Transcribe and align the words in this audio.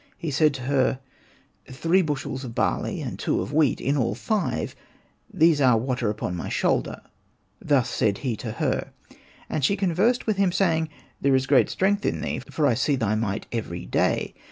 "He 0.17 0.31
said 0.31 0.55
to 0.55 0.63
her, 0.63 0.99
*^ 1.69 1.71
Three 1.71 2.01
bushels 2.01 2.43
of 2.43 2.55
barley, 2.55 3.01
and 3.03 3.19
two 3.19 3.39
of 3.39 3.53
wheat, 3.53 3.79
in 3.79 3.95
all 3.97 4.15
five; 4.15 4.75
these 5.31 5.61
are 5.61 5.77
w^hat 5.79 6.01
are 6.01 6.09
upon 6.09 6.35
my 6.35 6.49
shoulder:" 6.49 7.01
thus 7.71 7.87
said 7.87 8.17
he 8.25 8.35
to 8.37 8.53
her. 8.53 8.93
And 9.47 9.63
she 9.63 9.75
conversed 9.75 10.25
with 10.25 10.37
him, 10.37 10.51
saying," 10.51 10.89
There 11.21 11.35
is 11.35 11.45
great 11.45 11.69
strength 11.69 12.03
in 12.03 12.21
thee, 12.21 12.39
for 12.39 12.65
I 12.65 12.73
see 12.73 12.95
thy 12.95 13.13
might 13.13 13.45
every 13.53 13.85
day." 13.85 14.33